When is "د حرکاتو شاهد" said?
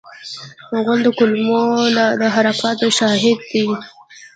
2.19-3.39